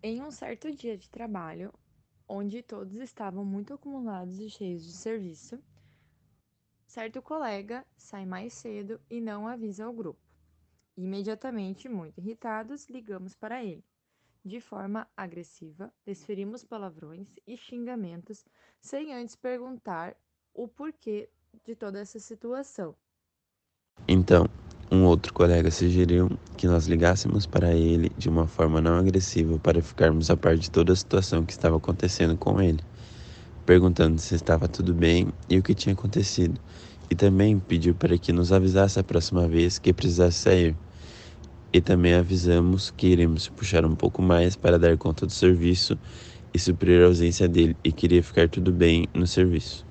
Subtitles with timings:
[0.00, 1.74] Em um certo dia de trabalho,
[2.28, 5.58] onde todos estavam muito acumulados e cheios de serviço,
[6.86, 10.20] certo colega sai mais cedo e não avisa ao grupo.
[10.96, 13.84] Imediatamente, muito irritados, ligamos para ele.
[14.44, 18.44] De forma agressiva, desferimos palavrões e xingamentos
[18.80, 20.16] sem antes perguntar
[20.54, 21.28] o porquê
[21.64, 22.94] de toda essa situação.
[24.06, 24.44] Então,
[24.90, 29.82] um outro colega sugeriu que nós ligássemos para ele de uma forma não agressiva para
[29.82, 32.80] ficarmos a par de toda a situação que estava acontecendo com ele,
[33.66, 36.58] perguntando se estava tudo bem e o que tinha acontecido,
[37.10, 40.76] e também pediu para que nos avisasse a próxima vez que precisasse sair.
[41.70, 45.98] E também avisamos que iremos puxar um pouco mais para dar conta do serviço
[46.52, 49.87] e suprir a ausência dele e queria ficar tudo bem no serviço.